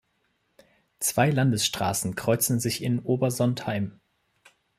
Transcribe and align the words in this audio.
Zwei 0.99 1.29
Landesstraßen 1.29 2.15
kreuzen 2.15 2.59
sich 2.59 2.81
in 2.81 3.01
Obersontheim. 3.01 3.99